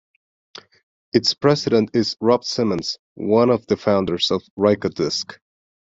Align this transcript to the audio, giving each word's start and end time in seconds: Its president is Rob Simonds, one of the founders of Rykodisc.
Its 1.13 1.35
president 1.35 1.91
is 1.95 2.17
Rob 2.19 2.43
Simonds, 2.43 2.97
one 3.13 3.51
of 3.51 3.67
the 3.67 3.77
founders 3.77 4.31
of 4.31 4.41
Rykodisc. 4.57 5.37